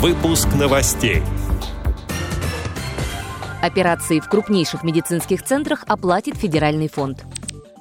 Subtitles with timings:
[0.00, 1.22] Выпуск новостей.
[3.60, 7.26] Операции в крупнейших медицинских центрах оплатит федеральный фонд.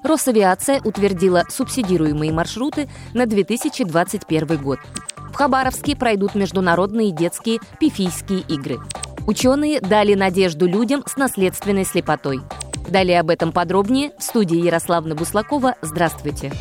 [0.03, 4.79] Росавиация утвердила субсидируемые маршруты на 2021 год.
[5.31, 8.79] В Хабаровске пройдут международные детские пифийские игры.
[9.25, 12.41] Ученые дали надежду людям с наследственной слепотой.
[12.89, 15.75] Далее об этом подробнее в студии Ярославна Буслакова.
[15.81, 16.51] Здравствуйте.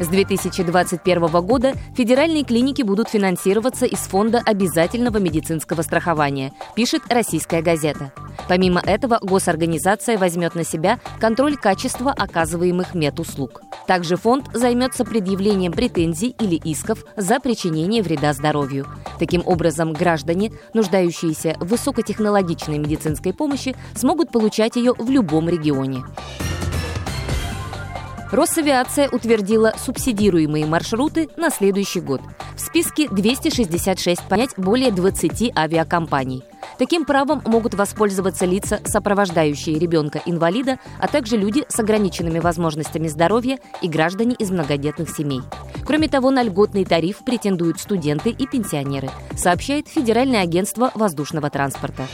[0.00, 8.12] С 2021 года федеральные клиники будут финансироваться из Фонда обязательного медицинского страхования, пишет «Российская газета».
[8.48, 13.62] Помимо этого, госорганизация возьмет на себя контроль качества оказываемых медуслуг.
[13.86, 18.86] Также фонд займется предъявлением претензий или исков за причинение вреда здоровью.
[19.20, 26.02] Таким образом, граждане, нуждающиеся в высокотехнологичной медицинской помощи, смогут получать ее в любом регионе.
[28.34, 32.20] Росавиация утвердила субсидируемые маршруты на следующий год.
[32.56, 36.42] В списке 266 понять более 20 авиакомпаний.
[36.76, 43.88] Таким правом могут воспользоваться лица, сопровождающие ребенка-инвалида, а также люди с ограниченными возможностями здоровья и
[43.88, 45.42] граждане из многодетных семей.
[45.86, 52.08] Кроме того, на льготный тариф претендуют студенты и пенсионеры, сообщает Федеральное агентство воздушного транспорта.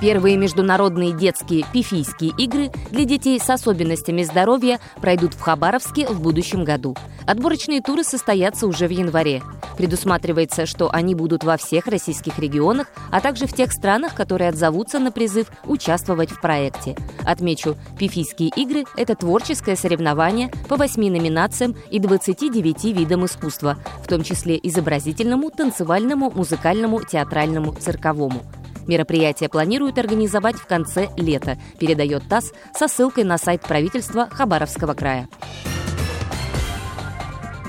[0.00, 6.64] Первые международные детские пифийские игры для детей с особенностями здоровья пройдут в Хабаровске в будущем
[6.64, 6.94] году.
[7.26, 9.42] Отборочные туры состоятся уже в январе.
[9.78, 14.98] Предусматривается, что они будут во всех российских регионах, а также в тех странах, которые отзовутся
[14.98, 16.94] на призыв участвовать в проекте.
[17.24, 24.22] Отмечу, Пифийские игры– это творческое соревнование по восьми номинациям и 29 видам искусства, в том
[24.22, 28.42] числе изобразительному, танцевальному, музыкальному, театральному, цирковому.
[28.86, 35.28] Мероприятие планируют организовать в конце лета, передает ТАСС со ссылкой на сайт правительства Хабаровского края.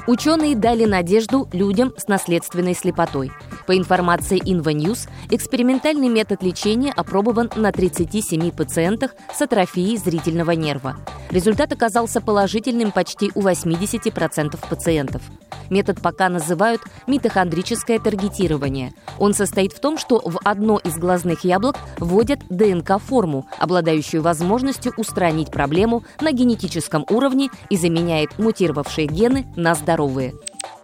[0.08, 3.30] Ученые дали надежду людям с наследственной слепотой.
[3.66, 10.96] По информации InfoNews, экспериментальный метод лечения опробован на 37 пациентах с атрофией зрительного нерва.
[11.30, 15.22] Результат оказался положительным почти у 80% пациентов.
[15.69, 18.94] Метод пока называют митохондрическое таргетирование.
[19.19, 25.51] Он состоит в том, что в одно из глазных яблок вводят ДНК-форму, обладающую возможностью устранить
[25.51, 30.33] проблему на генетическом уровне и заменяет мутировавшие гены на здоровые.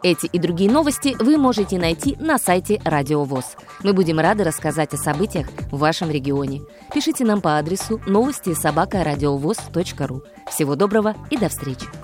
[0.04, 3.56] Эти и другие новости вы можете найти на сайте Радио ВОЗ.
[3.84, 6.62] Мы будем рады рассказать о событиях в вашем регионе.
[6.94, 10.24] Пишите нам по адресу новости собака ру.
[10.50, 12.03] Всего доброго и до встречи!